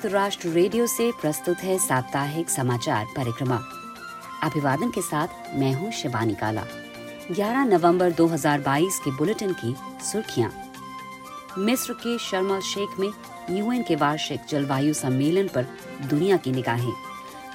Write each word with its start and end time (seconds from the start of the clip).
संयुक्त 0.00 0.14
राष्ट्र 0.14 0.48
रेडियो 0.48 0.86
से 0.86 1.10
प्रस्तुत 1.12 1.58
है 1.58 1.76
साप्ताहिक 1.78 2.50
समाचार 2.50 3.06
परिक्रमा। 3.16 3.56
अभिवादन 4.42 4.90
के 4.90 5.00
साथ 5.02 5.28
मैं 5.54 5.72
हूँ 5.72 5.90
शिवानी 5.92 6.34
काला। 6.34 6.64
11 7.30 7.64
नवंबर 7.64 8.12
2022 8.12 8.98
के 8.98 9.10
बुलेटिन 9.10 9.52
की 9.52 9.74
सुर्खियाँ। 10.04 10.50
मिस्र 11.58 11.92
के 11.92 12.18
शर्म 12.18 12.60
शेख 12.60 12.98
में 13.00 13.08
यूएन 13.50 13.82
के 13.82 13.96
वार्षिक 13.96 14.46
जलवायु 14.48 14.94
सम्मेलन 14.94 15.48
पर 15.48 15.66
दुनिया 16.08 16.36
की 16.36 16.52
निगाहें। 16.52 16.92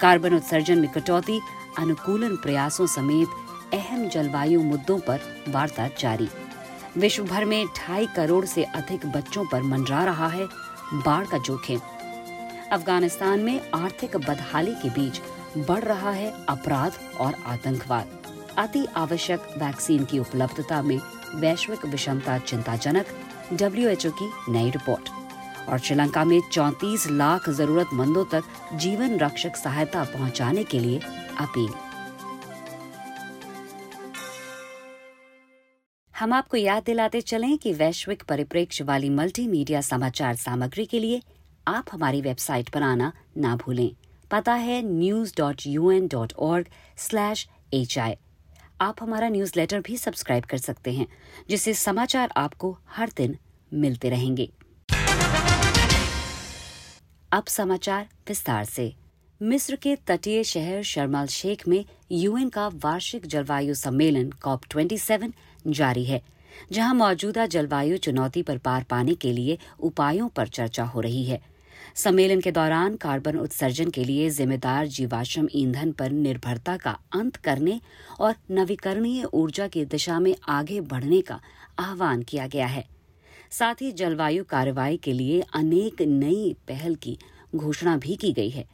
कार्बन 0.01 0.35
उत्सर्जन 0.35 0.79
में 0.79 0.91
कटौती, 0.91 1.41
अनुकूलन 1.77 2.35
प्रयासों 2.35 2.87
समेत 2.87 3.73
अहम 3.73 4.07
जलवायु 4.09 4.61
मुद्दों 4.61 4.99
पर 4.99 5.19
वार्ता 5.49 5.87
जारी। 5.99 6.29
विश्व 6.97 7.23
भर 7.23 7.45
में 7.45 7.65
ढाई 7.65 8.07
करोड़ 8.15 8.45
से 8.45 8.63
अधिक 8.63 9.05
बच्चों 9.05 9.45
पर 9.45 9.61
मंडरा 9.63 10.03
रहा 10.03 10.27
है 10.27 10.47
बाढ़ 10.93 11.25
का 11.25 11.37
जोखिम। 11.37 11.79
अफ़गानिस्तान 12.71 13.39
में 13.39 13.69
आर्थिक 13.71 14.17
बदहाली 14.17 14.71
के 14.71 14.89
बीच 14.89 15.19
बढ़ 15.57 15.83
रहा 15.83 16.11
है 16.11 16.45
अपराध 16.49 16.93
और 17.19 17.35
आतंकवाद। 17.45 18.07
अति 18.57 18.85
आवश्यक 18.95 19.39
वैक्सीन 19.57 20.05
की 20.05 20.19
उपलब्धता 20.19 20.81
में 20.81 20.99
वैश्विक 21.35 21.85
विषमता 21.85 22.37
चिंताजनक 22.37 23.05
डब्ल्यूएचओ 23.53 24.11
की 24.11 24.51
नई 24.51 24.69
रिपोर्ट। 24.69 25.09
और 25.69 25.79
श्रीलंका 25.79 26.23
में 26.25 26.41
34 26.51 27.07
लाख 27.09 27.49
जरूरतमंदों 27.49 28.25
तक 28.25 28.43
जीवन 28.73 29.17
रक्षक 29.19 29.55
सहायता 29.55 30.03
पहुँचाने 30.03 30.63
के 30.63 30.79
लिए 30.79 30.99
अपील। 31.39 31.69
हम 36.19 36.33
आपको 36.33 36.57
याद 36.57 36.83
दिलाते 36.83 37.21
चलें 37.21 37.57
कि 37.57 37.73
वैश्विक 37.73 38.23
परिप्रेक्ष्य 38.23 38.83
वाली 38.83 39.09
मल्टीमीडिया 39.09 39.81
समाचार 39.81 40.35
सामग्री 40.35 40.85
के 40.85 40.99
लिए 40.99 41.21
आप 41.67 41.85
हमारी 41.91 42.21
वेबसाइट 42.21 42.69
पर 42.69 42.83
आना 42.83 43.11
ना 43.37 43.55
भूलें। 43.55 43.89
पता 44.31 44.53
है 44.53 44.81
news 44.83 45.33
dot 45.37 45.61
U 45.67 45.91
N 45.91 46.07
dot 46.07 46.33
org 46.39 46.67
slash 46.97 47.47
H 47.73 47.97
I 47.99 48.15
आप 48.81 48.95
हमारा 49.01 49.29
न्यूज़ 49.29 49.51
लेटर 49.57 49.79
भी 49.79 49.97
सब्सक्राइब 49.97 50.43
कर 50.43 50.57
सकते 50.57 50.91
हैं, 50.91 51.07
जिससे 51.49 51.73
समाचार 51.73 52.29
आपको 52.37 52.77
हर 52.89 53.11
दिन 53.17 53.37
मिलते 53.73 54.09
रहेंगे। 54.09 54.49
अब 57.31 57.45
समाचार 57.47 58.07
विस्तार 58.27 58.65
से। 58.65 58.93
मिस्र 59.41 59.75
के 59.75 59.95
तटीय 60.07 60.43
शहर 60.43 60.83
शर्माल 60.83 61.27
शेख 61.27 61.67
में 61.67 61.83
यूएन 62.11 62.49
का 62.49 62.67
वार्षिक 62.67 63.25
जलवायु 63.25 63.73
सम्मेलन 63.73 64.29
कॉप 64.43 64.63
27 64.65 65.33
जारी 65.67 66.05
है, 66.05 66.21
जहाँ 66.71 66.93
मौजूदा 66.93 67.45
जलवायु 67.45 67.97
चुनौती 67.97 68.43
पर 68.43 68.57
पार 68.57 68.83
पाने 68.83 69.15
के 69.15 69.31
लिए 69.31 69.57
उपायों 69.79 70.29
पर 70.29 70.47
चर्चा 70.47 70.83
हो 70.83 71.01
रही 71.01 71.23
है। 71.23 71.54
सम्मेलन 71.95 72.41
के 72.41 72.51
दौरान 72.51 72.95
कार्बन 72.95 73.37
उत्सर्जन 73.37 73.89
के 73.89 74.03
लिए 74.03 74.29
जिम्मेदार 74.29 74.87
जीवाश्म 74.87 75.47
ईंधन 75.51 75.91
पर 75.91 76.11
निर्भरता 76.11 76.77
का 76.77 76.99
अंत 77.13 77.35
करने 77.35 77.81
और 78.19 78.35
नवीकरणीय 78.51 79.23
ऊर्जा 79.23 79.67
की 79.67 79.85
दिशा 79.85 80.19
में 80.19 80.35
आगे 80.49 80.81
बढ़ने 80.81 81.21
का 81.21 81.39
आह्वान 81.79 82.21
किया 82.21 82.47
गया 82.47 82.67
है। 82.67 82.87
साथ 83.51 83.81
ही 83.81 83.91
जलवायु 83.91 84.43
कार्रवाई 84.43 84.97
के 84.97 85.13
लिए 85.13 85.41
अनेक 85.53 86.01
नई 86.01 86.55
पहल 86.67 86.95
की 86.95 87.17
घोषणा 87.55 87.97
भी 87.97 88.15
की 88.15 88.33
गई 88.33 88.49
है। 88.49 88.65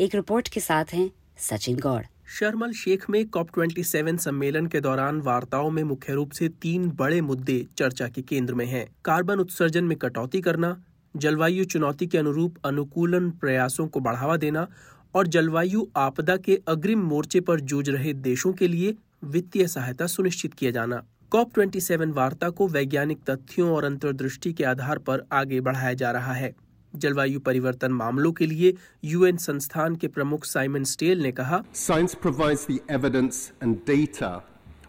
एक 0.00 0.14
रिपोर्ट 0.14 0.48
के 0.48 0.60
साथ 0.60 0.84
हैं 0.92 1.10
सचिन 1.38 1.78
गौड़। 1.78 2.02
शर्मल 2.26 2.72
शेख 2.72 3.10
में 3.10 3.28
कॉप 3.28 3.48
27 3.50 4.18
सम्मेलन 4.18 4.66
के 4.66 4.80
दौरान 4.80 5.20
वार्ताओं 5.20 5.70
में 5.70 5.82
मुख्य 5.82 6.12
रूप 6.12 6.30
से 6.30 6.48
तीन 6.48 6.90
बड़े 6.90 7.20
मुद्दे 7.20 7.66
चर्चा 7.78 8.08
के 8.08 8.22
केंद्र 8.22 8.54
में 8.54 8.66
हैं। 8.66 8.86
कार्बन 9.04 9.38
उत्सर्जन 9.38 9.84
में 9.84 9.98
कटौती 9.98 10.40
करना 10.40 10.84
जलवायु 11.16 11.64
चुनौती 11.64 12.06
के 12.06 12.18
अनुरूप 12.18 12.54
अनुकूलन 12.66 13.30
प्रयासों 13.40 13.86
को 13.88 14.00
बढ़ावा 14.00 14.36
देना 14.36 14.66
और 15.14 15.26
जलवायु 15.26 15.86
आपदा 15.96 16.36
के 16.36 16.60
अग्रिम 16.68 17.02
मोर्चे 17.06 17.40
पर 17.40 17.60
जूझ 17.60 17.88
रहे 17.88 18.12
देशों 18.12 18.52
के 18.52 18.68
लिए 18.68 18.94
वित्तीय 19.24 19.66
सहायता 19.68 20.06
सुनिश्चित 20.06 20.54
किया 20.54 20.70
जाना। 20.70 21.02
कॉप 21.32 21.52
27 21.58 22.12
वार्ता 22.14 22.48
को 22.50 22.66
वैज्ञानिक 22.68 23.18
तथ्यों 23.30 23.70
और 23.70 23.84
अंतर्दृष्टि 23.84 24.52
के 24.52 24.64
आधार 24.64 24.98
पर 24.98 25.26
आगे 25.32 25.60
बढ़ाया 25.60 25.92
जा 25.92 26.10
रहा 26.10 26.32
है। 26.32 26.54
जलवायु 26.94 27.40
परिवर्तन 27.40 27.92
मामलों 27.92 28.32
के 28.32 28.46
लिए 28.46 28.74
यूएन 29.04 29.36
संस्थान 29.36 29.96
के 29.96 30.08
प्रमुख 30.08 30.44
साइमन 30.44 30.84
स्टेल 30.84 31.22
ने 31.22 31.32
कहा 31.32 31.62
science 31.74 32.14
provides 32.14 32.66
the 32.70 32.78
evidence 32.90 33.50
and 33.62 33.76
data 33.86 34.30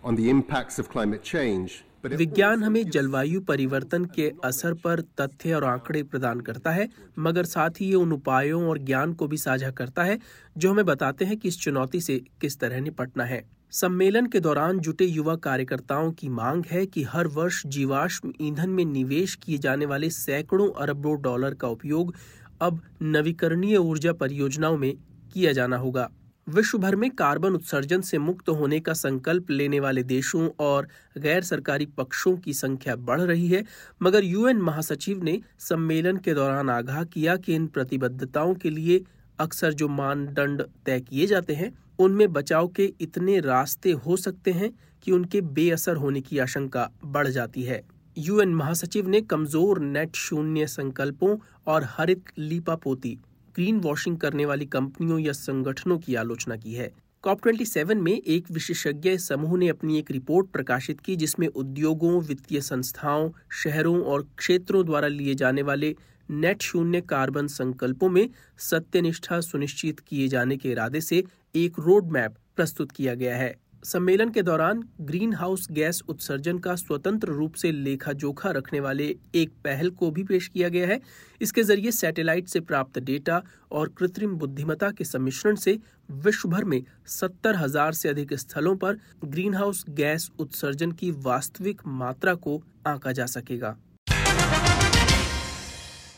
on 0.06 0.16
the 0.16 0.20
impacts 0.36 0.80
of 0.80 0.92
climate 0.92 1.22
change 1.22 1.72
विज्ञान 2.14 2.64
हमें 2.64 2.90
जलवायु 2.90 3.42
परिवर्तन 3.42 4.06
के 4.06 4.32
असर 4.44 4.74
पर 4.74 5.02
तथ्य 5.02 5.54
और 5.54 5.64
आंकड़े 5.64 6.04
प्रदान 6.04 6.40
करता 6.40 6.72
है, 6.72 6.90
मगर 7.20 7.44
साथ 7.44 7.70
ही 7.70 7.86
ये 7.86 7.96
उन 7.96 8.12
उपायों 8.12 8.68
और 8.68 8.78
ज्ञान 8.78 9.14
को 9.14 9.28
भी 9.28 9.38
साझा 9.38 9.72
करता 9.72 10.04
है, 10.04 10.20
जो 10.58 10.72
हमें 10.72 10.86
बताते 10.86 11.26
हैं 11.26 11.38
कि 11.38 11.48
इस 11.48 11.60
चुनौती 11.60 12.02
से 12.02 12.22
किस 12.42 12.60
तरह 12.60 12.82
निपटना 12.82 13.24
है। 13.24 13.44
सम्मेलन 13.72 14.26
के 14.26 14.40
दौरान 14.40 14.80
जुटे 14.80 15.06
युवा 15.06 15.36
कार्यकर्ताओं 15.36 16.12
की 16.12 16.30
मांग 16.30 16.64
है 16.72 16.86
कि 16.86 17.04
हर 17.04 17.28
वर्ष 17.28 17.66
जीवाश्म 17.68 18.34
ईंधन 18.42 18.70
में 18.70 18.86
निवेश 18.86 19.36
किए 19.36 19.58
जाने 19.58 19.86
वाले 19.86 20.10
सैकड़ों 20.10 20.70
अरबों 20.72 21.22
डॉलर 21.22 21.54
का 21.54 21.68
उपयोग 21.68 22.16
अब 22.62 22.82
नवीकरणीय 23.02 23.78
ऊर्जा 23.78 24.14
परियोजनाओं 24.14 24.78
में 24.78 24.94
किया 25.34 25.52
जाना 25.52 25.78
होगा। 25.78 26.10
विश्व 26.48 26.78
भर 26.78 26.96
में 26.96 27.10
कार्बन 27.12 27.54
उत्सर्जन 27.56 28.02
से 28.02 28.18
मुक्त 28.18 28.50
होने 28.50 28.80
का 28.80 28.94
संकल्प 28.94 29.50
लेने 29.52 29.80
वाले 29.80 30.04
देशों 30.04 30.50
और 30.60 30.88
गैर 31.18 31.44
सरकारी 31.44 31.86
पक्षों 31.98 32.36
की 32.38 32.54
संख्या 32.54 32.96
बढ़ 32.98 33.22
रही 33.22 33.48
है, 33.48 33.64
मगर 34.02 34.24
यूएन 34.24 34.58
महासचिव 34.58 35.24
ने 35.24 35.40
सम्मेलन 35.60 36.18
के 36.18 36.34
दौरान 36.34 36.70
आगाह 36.70 37.04
किया 37.06 37.36
कि 37.38 37.56
इन 37.56 37.68
प्रतिबद्धताओं 37.68 38.54
के 38.54 38.70
लिए 38.70 39.02
अक्सर 39.40 39.74
जो 39.74 39.88
मानदंड 39.88 40.62
तय 40.86 41.00
किए 41.00 41.28
जाते 41.28 41.54
हैं, 41.54 41.74
उनमें 42.00 42.32
बचाव 42.34 42.68
के 42.68 42.92
इतने 43.02 43.40
रास्ते 43.42 43.92
हो 43.92 44.18
सकते 44.18 44.52
हैं 44.52 44.72
कि 45.04 45.12
उनके 45.12 45.42
बेअसर 45.42 45.96
होने 45.96 46.22
की 46.22 46.40
आशंका 46.40 46.90
बढ़ 47.06 47.28
जाती 47.28 47.64
है। 47.64 47.84
यूएन 48.18 48.54
महासचिव 48.56 49.08
ने 49.08 49.22
कमज़ोर 49.24 49.80
नेट 49.82 50.16
शून्य 50.16 50.68
संकल्पों 50.70 51.38
और 51.68 51.88
हरित 51.90 52.26
लीपापोती 52.38 53.18
ग्रीन 53.56 53.80
वॉशिंग 53.80 54.18
करने 54.18 54.46
वाली 54.46 54.66
कंपनियों 54.66 55.20
या 55.20 55.32
संगठनों 55.32 55.98
की 56.00 56.16
आलोचना 56.16 56.56
की 56.56 56.74
है। 56.74 56.92
कॉप 57.24 57.42
27 57.42 57.98
में 57.98 58.22
एक 58.22 58.52
विशेषज्ञ 58.52 59.18
समूह 59.18 59.58
ने 59.58 59.68
अपनी 59.68 60.00
एक 60.00 60.12
रिपोर्ट 60.12 60.48
प्रकाशित 60.48 61.00
की, 61.00 61.16
जिसमें 61.16 61.48
उद्योगों, 61.48 62.22
वित्तीय 62.22 62.62
संस्थाओं, 62.62 63.32
शहरों 63.64 64.02
और 64.04 64.28
क्षेत्रों 64.38 64.86
द्वारा 64.86 65.08
लिए 65.08 65.36
जाने 65.36 65.62
वाले 65.62 65.96
नेट 66.32 66.62
शून्य 66.62 67.02
कार्बन 67.02 67.48
संकल्पों 67.48 68.10
में 68.10 68.30
सत्यनिष्ठा 68.58 69.42
सुनिश्चित 69.42 70.00
किए 70.00 70.28
जाने 70.28 70.58
के 70.58 70.72
इरादे 70.72 71.02
से 71.02 71.24
एक 71.56 71.74
रोड 71.80 72.12
मैप 72.12 72.36
प्रस्तुत 72.56 72.92
किया 72.92 73.14
गया 73.16 73.38
है। 73.38 73.56
सम्मेलन 73.86 74.30
के 74.30 74.42
दौरान 74.42 74.82
ग्रीन 75.02 75.34
हाउस 75.34 75.68
गैस 75.72 76.02
उत्सर्जन 76.10 76.58
का 76.58 76.74
स्वतंत्र 76.76 77.28
रूप 77.30 77.54
से 77.54 77.72
लेखा 77.72 78.12
जोखा 78.14 78.52
रखने 78.52 78.80
वाले 78.80 79.06
एक 79.36 79.50
पहल 79.64 79.90
को 79.90 80.10
भी 80.12 80.24
पेश 80.24 80.48
किया 80.48 80.70
गया 80.70 80.88
है। 80.88 81.00
इसके 81.42 81.64
ज़रिए 81.64 81.92
सैटेलाइट 81.92 82.48
से 82.48 82.60
प्राप्त 82.62 82.98
डेटा 83.00 83.42
और 83.72 83.90
कृत्रिम 83.98 84.34
बुद्धिमत्ता 84.36 84.90
के 84.92 85.04
सम्मिश्रण 85.04 85.56
से 85.56 85.78
विश्व 86.10 86.50
भर 86.50 86.64
में 86.64 86.82
सत्तर 87.08 87.56
हज़ार 87.56 87.94
से 87.94 88.10
अधिक 88.10 88.34
स्थलों 88.34 88.76
पर 88.76 88.98
ग्रीन 89.26 89.56
हाउस 89.56 89.84
गैस 89.90 90.30
उत्सर्जन 90.40 90.92
की 90.94 91.12
वास्तविक 91.24 91.82
मात्रा 91.88 92.34
को 92.38 92.62
आंका 92.88 93.12
जा 93.12 93.26
सकेगा। 93.26 93.76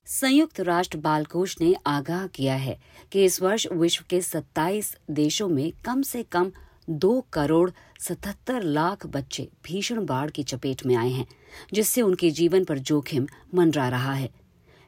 संयुक्त 0.09 0.59
राष्ट्र 0.61 0.97
बाल 0.99 1.25
कोष 1.25 1.55
ने 1.61 1.73
आगाह 1.87 2.25
किया 2.27 2.55
है 2.55 2.77
कि 3.11 3.25
इस 3.25 3.41
वर्ष 3.41 3.67
विश्व 3.73 4.05
के 4.09 4.21
27 4.21 4.93
देशों 5.11 5.47
में 5.49 5.71
कम 5.85 6.01
से 6.03 6.23
कम 6.31 6.51
दो 6.89 7.25
करोड़ 7.33 7.71
सतहत्तर 7.99 8.63
लाख 8.63 9.05
बच्चे 9.05 9.49
भीषण 9.63 10.05
बाढ़ 10.05 10.29
की 10.29 10.43
चपेट 10.43 10.85
में 10.85 10.95
आए 10.95 11.09
हैं, 11.09 11.27
जिससे 11.73 12.01
उनके 12.01 12.31
जीवन 12.31 12.63
पर 12.63 12.79
जोखिम 12.79 13.27
मंडरा 13.55 13.89
रहा 13.89 14.13
है। 14.13 14.29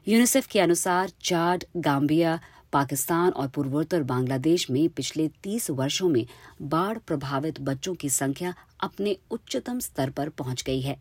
यूनिसेफ 0.08 0.46
के 0.46 0.60
अनुसार 0.60 1.10
चाड, 1.22 1.64
गाम्बिया, 1.76 2.40
पाकिस्तान 2.72 3.30
और 3.30 3.48
पूर्वोत्तर 3.48 4.02
बांग्लादेश 4.02 4.70
में 4.70 4.88
पिछले 4.88 5.28
तीस 5.28 5.70
वर्षों 5.70 6.08
में 6.08 6.26
बाढ़ 6.62 6.98
प्रभावित 6.98 7.60
बच्चों 7.60 7.94
की 7.94 8.10
संख्या 8.10 8.54
अपने 8.80 9.18
उच्चतम 9.30 9.78
स्तर 9.78 10.10
पर 10.10 10.28
पहुँच 10.28 10.62
गई 10.62 10.80
है। 10.80 10.96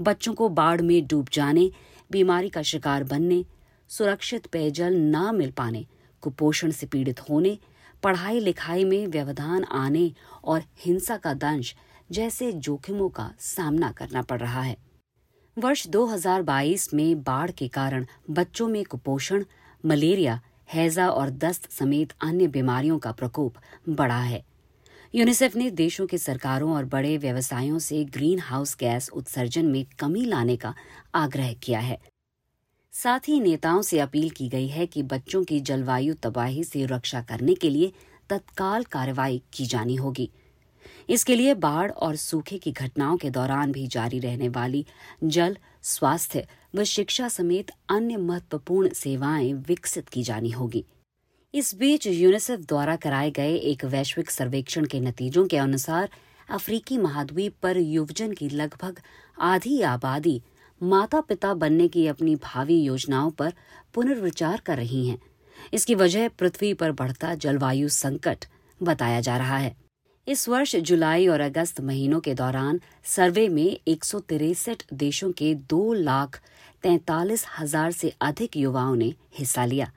बच्चों 0.00 0.34
को 0.34 0.48
बाढ़ 0.48 0.80
में 0.80 1.06
डूब 1.06 1.28
जाने, 1.32 1.70
बीमारी 2.12 2.48
का 2.48 2.62
शिकार 2.62 3.04
बनने, 3.04 3.44
सुरक्षित 3.88 4.46
पेयजल 4.46 4.94
न 4.94 5.34
मिल 5.34 5.50
पाने, 5.50 5.86
कुपोषण 6.20 6.70
से 6.70 6.86
पीड़ित 6.86 7.20
होने 7.20 7.58
पढ़ाई 8.02 8.40
लिखाई 8.40 8.84
में 8.84 9.06
व्यवधान 9.06 9.64
आने 9.64 10.12
और 10.44 10.62
हिंसा 10.78 11.16
का 11.16 11.34
दंश 11.34 11.74
जैसे 12.10 12.52
जोखिमों 12.52 13.08
का 13.08 13.34
सामना 13.38 13.92
करना 13.92 14.22
पड़ 14.22 14.40
रहा 14.40 14.62
है। 14.62 14.76
वर्ष 15.58 15.86
2022 15.86 16.94
में 16.94 17.22
बाढ़ 17.22 17.50
के 17.50 17.68
कारण 17.68 18.06
बच्चों 18.30 18.68
में 18.68 18.84
कुपोषण, 18.84 19.44
मलेरिया, 19.86 20.40
हैजा 20.72 21.08
और 21.08 21.30
दस्त 21.30 21.70
समेत 21.70 22.12
अन्य 22.22 22.46
बीमारियों 22.46 22.98
का 22.98 23.12
प्रकोप 23.12 23.54
बढ़ा 23.88 24.20
है। 24.20 24.44
यूनिसेफ 25.14 25.56
ने 25.56 25.70
देशों 25.70 26.06
के 26.06 26.18
सरकारों 26.18 26.74
और 26.74 26.84
बड़े 26.84 27.18
व्यवसायों 27.18 27.78
से 27.78 28.04
ग्रीन 28.04 28.38
हाउस 28.38 28.76
गैस 28.80 29.10
उत्सर्जन 29.10 29.66
में 29.66 29.86
कमी 29.98 30.24
लाने 30.24 30.56
का 30.56 30.74
आग्रह 31.14 31.52
किया 31.52 31.78
है। 31.78 32.13
साथ 32.94 33.28
ही 33.28 33.40
नेताओं 33.40 33.82
से 33.82 33.98
अपील 33.98 34.30
की 34.30 34.48
गई 34.48 34.68
है 34.68 34.86
कि 34.86 35.02
बच्चों 35.02 35.42
की 35.44 35.60
जलवायु 35.60 36.14
तबाही 36.14 36.64
से 36.64 36.84
रक्षा 36.86 37.20
करने 37.22 37.54
के 37.54 37.70
लिए 37.70 37.92
तत्काल 38.30 38.84
कार्रवाई 38.84 39.42
की 39.52 39.66
जानी 39.66 39.94
होगी। 39.94 40.30
इसके 41.08 41.34
लिए 41.36 41.54
बाढ़ 41.54 41.90
और 41.90 42.16
सूखे 42.16 42.58
की 42.58 42.72
घटनाओं 42.72 43.16
के 43.16 43.30
दौरान 43.30 43.72
भी 43.72 43.86
जारी 43.86 44.18
रहने 44.18 44.48
वाली 44.48 44.84
जल, 45.24 45.56
स्वास्थ्य 45.82 46.46
व 46.74 46.84
शिक्षा 46.84 47.28
समेत 47.28 47.70
अन्य 47.88 48.16
महत्वपूर्ण 48.16 48.88
सेवाएँ 48.88 49.52
विकसित 49.52 50.08
की 50.08 50.22
जानी 50.22 50.50
होगी। 50.50 50.84
इस 51.54 51.74
बीच 51.74 52.06
यूनिसेफ 52.06 52.60
द्वारा 52.60 52.96
कराए 52.96 53.30
गए 53.30 53.54
एक 53.54 53.84
वैश्विक 53.84 54.30
सर्वेक्षण 54.30 54.84
के 54.84 55.00
नतीजों 55.00 55.46
के 55.46 55.56
अनुसार 55.56 56.10
अफ्रीकी 56.50 56.98
महाद्वीप 56.98 57.54
पर 57.62 57.78
युवजन 57.78 58.32
की 58.32 58.48
लगभग 58.48 59.00
आधी 59.40 59.80
आबादी 59.82 60.42
माता 60.84 61.20
पिता 61.20 61.52
बनने 61.54 61.88
की 61.88 62.06
अपनी 62.06 62.34
भावी 62.36 62.76
योजनाओं 62.82 63.30
पर 63.30 63.52
पुनर्विचार 63.94 64.60
कर 64.60 64.76
रही 64.76 65.06
हैं। 65.08 65.18
इसकी 65.74 65.94
वजह 65.94 66.28
पृथ्वी 66.28 66.72
पर 66.74 66.92
बढ़ता 66.92 67.34
जलवायु 67.34 67.88
संकट 67.88 68.44
बताया 68.82 69.20
जा 69.20 69.36
रहा 69.36 69.56
है। 69.56 69.74
इस 70.26 70.48
वर्ष 70.48 70.76
जुलाई 70.76 71.26
और 71.26 71.40
अगस्त 71.40 71.80
महीनों 71.80 72.20
के 72.20 72.34
दौरान 72.34 72.80
सर्वे 73.04 73.48
में 73.48 73.78
एक 73.88 74.04
देशों 74.92 75.32
के 75.32 75.54
दो 75.54 75.92
लाख 75.92 76.40
तैतालीस 76.82 77.46
हज़ार 77.58 77.92
से 77.92 78.14
अधिक 78.20 78.56
युवाओं 78.56 78.94
ने 78.96 79.12
हिस्सा 79.38 79.64
लिया। 79.64 79.90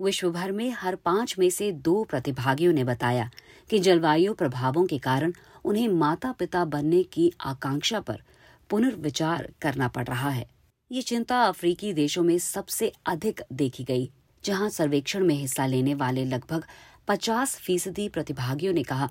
विश्व 0.00 0.30
भर 0.30 0.52
में 0.52 0.70
हर 0.70 0.94
पाँच 0.94 1.38
में 1.38 1.50
से 1.50 1.72
दो 1.72 2.02
प्रतिभागियों 2.04 2.72
ने 2.72 2.84
बताया 2.84 3.30
कि 3.70 3.78
जलवायु 3.78 4.34
प्रभावों 4.34 4.86
के 4.86 4.98
कारण 4.98 5.32
उन्हें 5.64 5.88
माता 5.88 6.32
पिता 6.32 6.64
बनने 6.64 7.02
की 7.02 7.32
आकांक्षा 7.40 8.00
पर 8.00 8.22
पुनर्विचार 8.70 9.52
करना 9.62 9.88
पड़ 9.88 10.06
रहा 10.06 10.30
है। 10.30 10.48
ये 10.92 11.02
चिंता 11.02 11.42
अफ्रीकी 11.42 11.92
देशों 11.92 12.22
में 12.22 12.38
सबसे 12.38 12.92
अधिक 13.06 13.40
देखी 13.52 13.84
गई, 13.84 14.10
जहाँ 14.44 14.68
सर्वेक्षण 14.68 15.24
में 15.24 15.34
हिस्सा 15.34 15.66
लेने 15.66 15.94
वाले 15.94 16.24
लगभग 16.24 16.64
50 17.08 17.56
फ़ीसदी 17.56 18.08
प्रतिभागियों 18.08 18.72
ने 18.72 18.82
कहा 18.82 19.08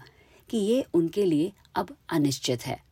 कि 0.50 0.57
ये 0.57 0.85
उनके 0.94 1.25
लिए 1.25 1.51
अब 1.75 1.95
अनिश्चित 2.09 2.65
है। 2.65 2.83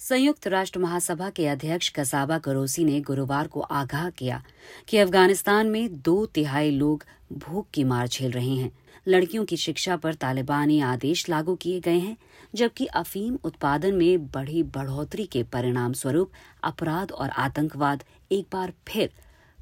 संयुक्त 0.00 0.46
राष्ट्र 0.46 0.78
महासभा 0.78 1.30
के 1.30 1.46
अध्यक्ष 1.46 1.88
कसाबा 1.88 2.38
करोसी 2.38 2.84
ने 2.84 3.00
गुरुवार 3.00 3.46
को 3.46 3.60
आगाह 3.60 4.10
किया 4.10 4.42
कि 4.88 4.98
अफ़गानिस्तान 4.98 5.66
में 5.66 6.00
दो 6.02 6.26
तिहाई 6.26 6.70
लोग 6.70 7.04
भूख 7.32 7.66
की 7.74 7.84
मार 7.84 8.08
झेल 8.08 8.30
रहे 8.30 8.54
हैं। 8.54 8.70
लड़कियों 9.08 9.44
की 9.44 9.56
शिक्षा 9.56 9.96
पर 9.96 10.14
तालिबानी 10.14 10.80
आदेश 10.80 11.28
लागू 11.28 11.54
किए 11.54 11.80
गए 11.80 11.98
हैं, 11.98 12.16
जबकि 12.54 12.86
अफीम 12.86 13.38
उत्पादन 13.44 13.94
में 13.94 14.26
बढ़ी 14.26 14.62
बढ़ोतरी 14.62 15.26
के 15.26 15.42
परिणाम 15.42 15.92
स्वरूप 15.92 16.30
अपराध 16.64 17.12
और 17.12 17.28
आतंकवाद 17.28 18.04
एक 18.32 18.46
बार 18.52 18.72
फिर 18.88 19.10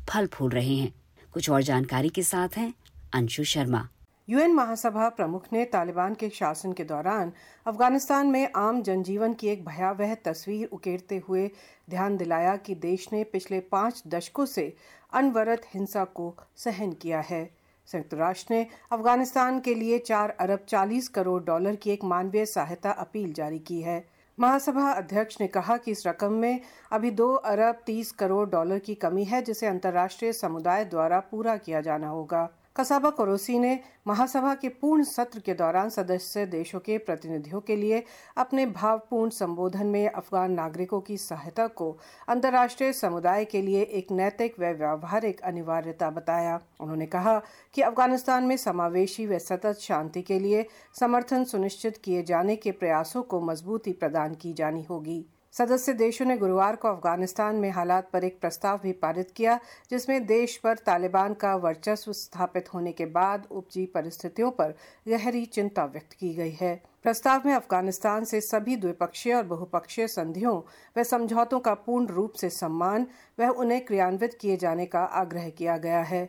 फल 0.09 0.27
फूल 0.27 0.51
रहे 0.51 0.77
हैं। 0.77 0.93
कुछ 1.33 1.51
और 1.51 1.63
जानकारी 1.63 2.09
के 2.09 2.23
साथ 2.23 2.57
हैं, 2.57 2.75
अंशु 3.15 3.45
शर्मा। 3.45 3.89
यूएन 4.29 4.53
महासभा 4.55 5.09
प्रमुख 5.09 5.47
ने 5.53 5.65
तालिबान 5.65 6.15
के 6.15 6.29
शासन 6.29 6.73
के 6.73 6.85
दौरान 6.85 7.33
अफ़गानिस्तान 7.67 8.27
में 8.27 8.49
आम 8.57 8.83
जनजीवन 8.83 9.33
की 9.33 9.49
एक 9.49 9.65
भयावह 9.65 10.15
तस्वीर 10.15 10.67
उकेरते 10.67 11.23
हुए 11.29 11.51
ध्यान 11.91 12.17
दिलाया 12.17 12.57
कि 12.57 12.75
देश 12.75 13.09
ने 13.13 13.25
पिछले 13.25 13.61
पाँच 13.61 14.03
दशकों 14.07 14.47
से 14.47 14.77
अनवरत 15.13 15.63
हिंसा 15.75 16.05
को 16.05 16.35
सहन 16.57 16.93
किया 16.93 17.21
है। 17.21 17.45
संयुक्त 17.87 18.15
राष्ट्र 18.15 18.55
ने 18.55 18.67
अफ़गानिस्तान 18.93 19.61
के 19.61 19.75
लिए 19.75 19.99
चार 19.99 20.31
अरब 20.31 20.65
चालीस 20.69 21.09
करोड़ 21.09 21.43
डॉलर 21.45 21.77
की 21.77 21.91
एक 21.91 22.05
मानवीय 22.05 22.47
सहायता 22.47 22.91
अपील 22.91 23.33
जारी 23.33 23.59
की 23.59 23.81
है। 23.83 24.05
महासभा 24.39 24.91
अध्यक्ष 24.91 25.41
ने 25.41 25.47
कहा 25.47 25.77
कि 25.77 25.91
इस 25.91 26.07
रकम 26.07 26.33
में 26.33 26.61
अभी 26.93 27.11
दो 27.11 27.35
अरब 27.35 27.83
तीस 27.87 28.13
करोड़ 28.13 28.49
डॉलर 28.51 28.79
की 28.79 28.95
कमी 28.95 29.25
है, 29.25 29.43
जिसे 29.43 29.67
अंतर्राष्ट्रीय 29.67 30.33
समुदाय 30.33 30.85
द्वारा 30.85 31.21
पूरा 31.21 31.57
किया 31.57 31.81
जाना 31.81 32.09
होगा। 32.09 32.49
कसाबा 32.77 33.11
कोरोसी 33.11 33.59
ने 33.59 33.79
महासभा 34.07 34.55
के 34.55 34.69
पूर्ण 34.69 35.03
सत्र 35.05 35.41
के 35.41 35.55
दौरान 35.55 35.89
सदस्य 35.89 36.45
देशों 36.47 36.79
के 36.81 36.97
प्रतिनिधियों 36.99 37.61
के 37.61 37.77
लिए 37.77 38.03
अपने 38.37 38.65
भावपूर्ण 38.67 39.31
संबोधन 39.31 39.87
में 39.87 40.09
अफगान 40.09 40.53
नागरिकों 40.53 41.01
की 41.01 41.17
सहायता 41.17 41.67
को 41.67 41.91
अंतर्राष्ट्रीय 42.29 42.93
समुदाय 42.93 43.45
के 43.45 43.63
लिए 43.63 43.83
एक 43.83 44.11
नैतिक 44.11 44.59
व 44.61 44.73
व्यावहारिक 44.73 45.41
अनिवार्यता 45.41 46.11
बताया। 46.11 46.59
उन्होंने 46.81 47.07
कहा 47.07 47.39
कि 47.75 47.83
अफ़गानिस्तान 47.83 48.45
में 48.45 48.57
समावेशी 48.57 49.27
व 49.27 49.39
सतत 49.39 49.79
शांति 49.81 50.23
के 50.23 50.39
लिए 50.39 50.67
समर्थन 51.01 51.45
सुनिश्चित 51.45 51.97
किए 51.97 52.23
जाने 52.23 52.57
के 52.57 52.71
प्रयासों 52.73 53.23
को 53.23 53.41
मजबूती 53.41 53.93
प्रदान 53.93 54.35
की 54.35 54.53
जानी 54.53 54.83
होगी। 54.83 55.25
सदस्य 55.55 55.93
देशों 55.93 56.25
ने 56.27 56.37
गुरुवार 56.37 56.77
को 56.77 56.89
अफ़गानिस्तान 56.89 57.57
में 57.57 57.71
हालात 57.71 58.09
पर 58.13 58.25
एक 58.25 58.41
प्रस्ताव 58.41 58.79
भी 58.79 58.93
पारित 58.93 59.31
किया, 59.31 59.59
जिसमें 59.91 60.27
देश 60.27 60.57
पर 60.57 60.79
तालिबान 60.79 61.35
का 61.35 61.55
वर्चस्व 61.57 62.13
स्थापित 62.13 62.73
होने 62.75 62.93
के 62.93 63.07
बाद 63.07 63.47
उपजी 63.51 63.87
परिस्थितियों 63.87 64.51
पर 64.51 64.75
गहरी 65.09 65.45
चिंता 65.47 65.85
व्यक्त 65.85 66.13
की 66.13 66.35
गई 66.35 66.57
है। 66.61 66.75
प्रस्ताव 67.03 67.43
में 67.47 67.55
अफ़गानिस्तान 67.55 68.25
से 68.25 68.41
सभी 68.41 68.77
द्विपक्षीय 68.77 69.35
और 69.35 69.43
बहुपक्षीय 69.45 70.07
संधियों 70.09 70.61
व 70.97 71.03
समझौतों 71.03 71.61
का 71.61 71.75
पूर्ण 71.75 72.07
रूप 72.07 72.33
से 72.33 72.51
सम्मान 72.51 73.07
व 73.41 73.49
उन्हें 73.49 73.85
क्रियान्वित 73.85 74.39
किए 74.41 74.57
जाने 74.57 74.87
का 74.87 75.05
आग्रह 75.15 75.49
किया 75.51 75.77
गया 75.77 76.03
है। 76.03 76.29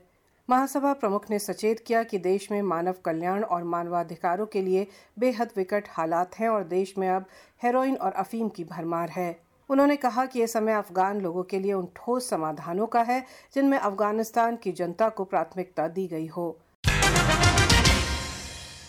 महासभा 0.50 0.92
प्रमुख 0.94 1.26
ने 1.30 1.38
सचेत 1.40 1.80
किया 1.80 2.02
कि 2.04 2.18
देश 2.18 2.48
में 2.52 2.62
मानव 2.62 2.96
कल्याण 3.06 3.44
और 3.44 3.64
मानवाधिकारों 3.64 4.46
के 4.46 4.62
लिए 4.62 4.86
बेहद 5.20 5.52
विकट 5.58 5.88
हालात 5.90 6.36
हैं 6.40 6.50
और 6.50 6.64
देश 6.64 6.94
में 6.98 7.08
अब 7.10 7.26
हेरोइन 7.64 7.96
और 7.96 8.12
अफीम 8.14 8.50
की 8.50 8.64
भरमार 8.64 9.10
है। 9.10 9.40
उन्होंने 9.70 9.96
कहा 9.96 10.26
कि 10.26 10.40
यह 10.40 10.48
समय 10.48 10.74
अफगान 10.74 11.22
लोगों 11.22 11.44
के 11.44 11.60
लिए 11.60 11.74
उन 11.74 11.88
ठोस 11.96 12.30
समाधानों 12.30 12.88
का 12.88 13.02
है, 13.02 13.20
जिनमें 13.56 13.78
अफ़गानिस्तान 13.78 14.58
की 14.64 14.72
जनता 14.74 15.10
को 15.10 15.24
प्राथमिकता 15.24 15.88
दी 15.88 16.08
गई 16.08 16.28
हो। 16.28 16.48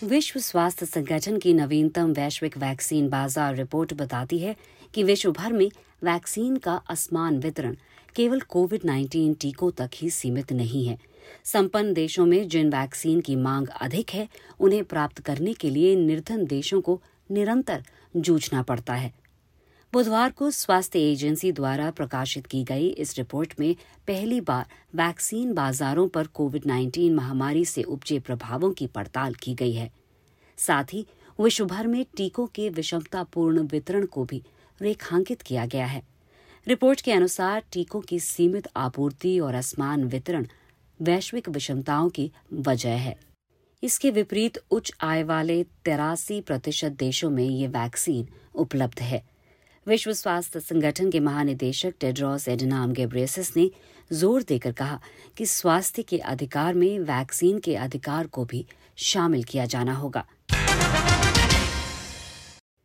विश्व 0.03 0.39
स्वास्थ्य 0.41 0.85
संगठन 0.85 1.37
की 1.37 1.53
नवीनतम 1.55 2.13
वैश्विक 2.13 2.57
वैक्सीन 2.57 3.09
बाज़ार 3.09 3.55
रिपोर्ट 3.55 3.93
बताती 3.95 4.39
है 4.39 4.55
कि 4.93 5.03
विश्व 5.03 5.31
भर 5.33 5.53
में 5.53 5.69
वैक्सीन 6.03 6.57
का 6.59 6.81
असमान 6.89 7.39
वितरण 7.39 7.75
केवल 8.15 8.39
कोविड 8.49 8.81
19 8.85 9.35
टीकों 9.41 9.71
तक 9.77 9.89
ही 9.95 10.09
सीमित 10.11 10.51
नहीं 10.53 10.87
है। 10.87 10.97
संपन्न 11.43 11.93
देशों 11.93 12.25
में 12.25 12.47
जिन 12.47 12.69
वैक्सीन 12.69 13.21
की 13.21 13.35
मांग 13.35 13.67
अधिक 13.67 14.09
है, 14.09 14.29
उन्हें 14.59 14.83
प्राप्त 14.83 15.19
करने 15.19 15.53
के 15.53 15.69
लिए 15.69 15.95
निर्धन 15.95 16.45
देशों 16.45 16.81
को 16.81 17.01
निरंतर 17.31 17.83
जूझना 18.17 18.61
पड़ता 18.61 18.93
है। 18.93 19.13
बुधवार 19.93 20.31
को 20.31 20.51
स्वास्थ्य 20.51 20.99
एजेंसी 21.11 21.51
द्वारा 21.51 21.91
प्रकाशित 21.91 22.45
की 22.45 22.63
गई 22.63 22.87
इस 22.87 23.17
रिपोर्ट 23.17 23.53
में 23.59 23.75
पहली 24.07 24.41
बार 24.41 24.65
वैक्सीन 24.95 25.53
बाजारों 25.53 26.07
पर 26.07 26.27
कोविड 26.27 26.65
19 26.65 27.11
महामारी 27.11 27.65
से 27.65 27.83
उपजे 27.83 28.19
प्रभावों 28.19 28.71
की 28.71 28.87
पड़ताल 28.87 29.33
की 29.33 29.53
गई 29.53 29.73
है। 29.73 29.91
साथ 30.57 30.83
ही 30.93 31.05
विश्व 31.41 31.65
भर 31.65 31.87
में 31.87 32.05
टीकों 32.17 32.47
के 32.47 32.69
विषमतापूर्ण 32.69 33.59
वितरण 33.59 34.05
को 34.05 34.25
भी 34.25 34.43
रेखांकित 34.81 35.41
किया 35.41 35.65
गया 35.65 35.85
है। 35.85 36.03
रिपोर्ट 36.67 37.01
के 37.01 37.11
अनुसार 37.11 37.63
टीकों 37.71 38.01
की 38.01 38.19
सीमित 38.19 38.67
आपूर्ति 38.75 39.39
और 39.39 39.55
असमान 39.55 40.03
वितरण 40.03 40.47
वैश्विक 40.99 41.49
विषमताओं 41.49 42.09
की 42.09 42.31
वजह 42.53 42.95
है। 42.97 43.15
इसके 43.83 44.11
विपरीत 44.11 44.57
उच्च 44.71 44.91
आय 45.01 45.23
वाले 45.23 45.63
तिरासी 45.85 46.39
प्रतिशत 46.41 46.91
देशों 46.99 47.29
में 47.29 47.43
ये 47.43 47.67
वैक्सीन 47.67 48.27
उपलब्ध 48.55 49.01
है। 49.01 49.23
विश्व 49.87 50.13
स्वास्थ्य 50.13 50.59
संगठन 50.59 51.09
के 51.11 51.19
महानिदेशक 51.19 51.93
टेड्रॉस 51.99 52.47
एडनाम 52.47 52.93
गेब्रेसिस 52.93 53.55
ने 53.57 53.69
ज़ोर 54.11 54.43
देकर 54.43 54.71
कहा 54.71 54.99
कि 55.37 55.45
स्वास्थ्य 55.45 56.03
के 56.03 56.17
अधिकार 56.17 56.73
में 56.73 56.99
वैक्सीन 57.01 57.59
के 57.59 57.75
अधिकार 57.75 58.27
को 58.27 58.45
भी 58.45 58.65
शामिल 59.03 59.43
किया 59.43 59.65
जाना 59.65 59.93
होगा। 59.93 60.25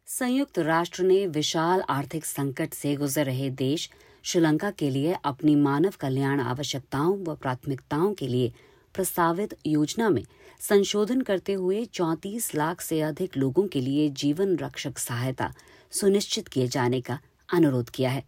संयुक्त 0.09 0.59
राष्ट्र 0.59 1.03
ने 1.03 1.27
विशाल 1.27 1.83
आर्थिक 1.91 2.25
संकट 2.25 2.75
से 2.75 2.95
गुजर 2.97 3.25
रहे 3.25 3.49
देश 3.51 3.89
श्रीलंका 4.25 4.71
के 4.71 4.91
लिए 4.91 5.17
अपनी 5.25 5.55
मानव 5.57 5.93
कल्याण 6.01 6.41
आवश्यकताओं 6.41 7.17
व 7.25 7.35
प्राथमिकताओं 7.35 8.15
के 8.15 8.27
लिए 8.29 8.53
प्रस्तावित 8.95 9.57
योजना 9.67 10.09
में 10.11 10.25
संशोधन 10.61 11.21
करते 11.21 11.53
हुए 11.53 11.85
चौंतीस 11.85 12.55
लाख 12.55 12.81
से 12.81 13.01
अधिक 13.01 13.37
लोगों 13.37 13.67
के 13.67 13.81
लिए 13.81 14.09
जीवन 14.09 14.57
रक्षक 14.57 14.99
सहायता 14.99 15.53
सुनिश्चित 15.91 16.49
किए 16.49 16.67
जाने 16.67 17.01
का 17.01 17.19
अनुरोध 17.53 17.91
किया 17.91 18.11
है। 18.11 18.25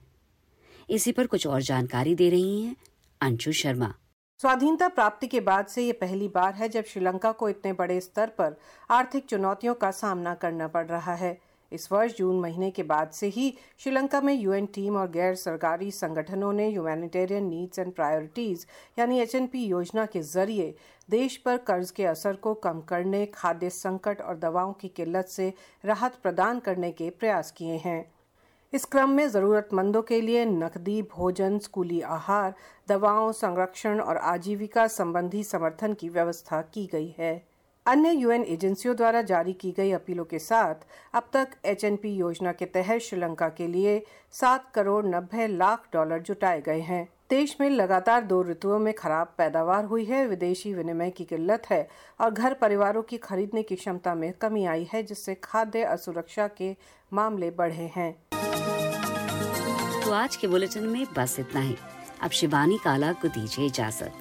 इसी 0.90 1.12
पर 1.12 1.26
कुछ 1.26 1.46
और 1.46 1.62
जानकारी 1.62 2.14
दे 2.14 2.30
रही 2.30 2.62
हैं 2.62 2.76
अंशु 3.20 3.52
शर्मा। 3.52 3.94
स्वाधीनता 4.40 4.88
प्राप्ति 4.88 5.26
के 5.26 5.40
बाद 5.40 5.66
से 5.66 5.86
ये 5.86 5.92
पहली 5.92 6.28
बार 6.28 6.54
है 6.54 6.68
जब 6.68 6.84
श्रीलंका 6.84 7.32
को 7.32 7.48
इतने 7.48 7.72
बड़े 7.72 8.00
स्तर 8.00 8.26
पर 8.26 8.56
आर्थिक 8.90 9.24
चुनौतियों 9.24 9.74
का 9.74 9.90
सामना 9.90 10.34
करना 10.34 10.68
पड़ 10.68 10.86
रहा 10.86 11.14
है। 11.14 11.38
इस 11.74 11.90
वर्ष 11.92 12.16
जून 12.16 12.40
महीने 12.40 12.70
के 12.70 12.82
बाद 12.82 13.10
से 13.10 13.26
ही 13.26 13.54
श्रीलंका 13.78 14.20
में 14.20 14.32
यूएन 14.34 14.66
टीम 14.66 14.96
और 14.96 15.10
गैर 15.10 15.34
सरकारी 15.34 15.90
संगठनों 15.90 16.52
ने 16.52 16.68
ह्यूमैनिटेरियन 16.70 17.44
नीड्स 17.44 17.78
एंड 17.78 17.92
प्रायोरिटीज, 17.92 18.66
यानी 18.98 19.20
एचएनपी 19.20 19.64
योजना 19.64 20.06
के 20.06 20.20
ज़रिए 20.22 20.74
देश 21.10 21.36
पर 21.36 21.56
कर्ज 21.56 21.90
के 21.90 22.04
असर 22.04 22.36
को 22.36 22.54
कम 22.54 22.80
करने, 22.80 23.24
खाद्य 23.26 23.70
संकट 23.70 24.20
और 24.20 24.38
दवाओं 24.38 24.72
की 24.72 24.88
किल्लत 24.88 25.26
से 25.26 25.52
राहत 25.84 26.14
प्रदान 26.22 26.58
करने 26.58 26.92
के 26.92 27.10
प्रयास 27.10 27.50
किए 27.50 27.76
हैं। 27.76 28.04
इस 28.72 28.84
क्रम 28.84 29.10
में 29.10 29.28
जरूरतमंदों 29.30 30.02
के 30.02 30.20
लिए 30.20 30.44
नकदी, 30.44 31.02
भोजन, 31.02 31.58
स्कूली 31.58 32.00
आहार, 32.00 32.54
दवाओं, 32.88 33.32
संरक्षण 33.32 34.00
और 34.00 34.16
आजीविका 34.16 34.86
संबंधी 34.86 35.42
समर्थन 35.44 35.92
की 35.92 36.08
व्यवस्था 36.08 36.60
की 36.62 36.86
गई 36.86 37.14
है। 37.18 37.53
अन्य 37.86 38.10
यूएन 38.10 38.44
एजेंसियों 38.44 38.96
द्वारा 38.96 39.22
जारी 39.22 39.52
की 39.52 39.70
गई 39.72 39.90
अपीलों 39.92 40.24
के 40.24 40.38
साथ 40.38 40.74
अब 41.14 41.28
तक 41.32 41.48
एचएनपी 41.64 42.14
योजना 42.14 42.52
के 42.52 42.64
तहत 42.64 43.00
श्रीलंका 43.00 43.48
के 43.48 43.66
लिए 43.66 44.06
सात 44.32 44.70
करोड़ 44.74 45.06
नब्बे 45.06 45.46
लाख 45.46 45.88
डॉलर 45.92 46.18
जुटाए 46.18 46.60
गए 46.60 46.80
हैं। 46.80 47.08
देश 47.30 47.56
में 47.60 47.70
लगातार 47.70 48.22
दो 48.22 48.42
ऋतुओं 48.44 48.78
में 48.78 48.94
खराब 48.94 49.34
पैदावार 49.38 49.84
हुई 49.84 50.04
है, 50.04 50.26
विदेशी 50.26 50.74
विनिमय 50.74 51.10
की 51.10 51.24
किल्लत 51.24 51.62
है 51.70 51.88
और 52.20 52.30
घर 52.30 52.54
परिवारों 52.54 53.02
की 53.02 53.16
खरीदने 53.16 53.62
की 53.62 53.76
क्षमता 53.76 54.14
में 54.14 54.32
कमी 54.32 54.64
आई 54.64 54.88
है, 54.92 55.02
जिससे 55.02 55.34
खाद्य 55.34 55.82
असुरक्षा 55.82 56.48
के 56.48 56.76
मामले 57.12 57.50
बढ़े 57.50 57.92
हैं। 57.96 58.12
तो 60.04 60.12
आज 60.12 60.36
के 60.36 60.46
बुलेटिन 60.46 60.84
में 60.84 61.06
बस 61.16 61.36
इतना 61.40 61.60
ही। 61.60 61.76
अब 62.22 62.30
शिवानी 62.30 62.78
काला 62.84 63.12
को 63.12 63.28
दीजिए 63.28 63.66
इजाज़त। 63.66 64.12